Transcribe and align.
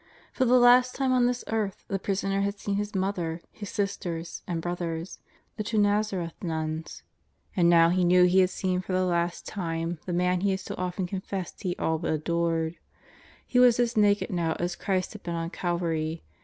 For 0.33 0.45
the 0.45 0.57
last 0.57 0.95
time 0.95 1.11
on 1.11 1.27
this 1.27 1.43
earth 1.49 1.85
the 1.87 1.99
prisoner 1.99 2.41
had 2.41 2.57
seen 2.57 2.73
his 2.77 2.95
mother, 2.95 3.39
his 3.51 3.69
sisters 3.69 4.41
and 4.47 4.59
brothers, 4.59 5.19
the 5.57 5.63
two 5.63 5.77
Nazareth 5.77 6.33
nuns; 6.43 7.03
and 7.55 7.69
now 7.69 7.89
he 7.89 8.03
knew 8.03 8.23
he 8.23 8.39
had 8.39 8.49
seen 8.49 8.81
for 8.81 8.93
the 8.93 9.05
last 9.05 9.45
time 9.45 9.99
the 10.07 10.11
man 10.13 10.41
he 10.41 10.49
had 10.49 10.59
so 10.59 10.73
often 10.75 11.05
confessed 11.05 11.61
he 11.61 11.75
all 11.75 11.99
but 11.99 12.13
adored. 12.13 12.77
He 13.45 13.59
was 13.59 13.79
as 13.79 13.95
naked 13.95 14.31
now 14.31 14.53
as 14.59 14.75
Christ 14.75 15.13
had 15.13 15.21
been 15.21 15.35
on 15.35 15.51
Calvary 15.51 16.23